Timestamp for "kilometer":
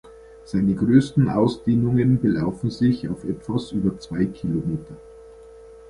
4.25-4.97